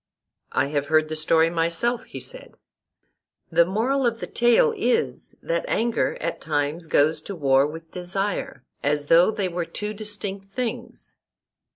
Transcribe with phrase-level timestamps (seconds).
[0.51, 2.57] I have heard the story myself, he said.
[3.51, 8.65] The moral of the tale is, that anger at times goes to war with desire,
[8.81, 11.17] as though they were two distinct things.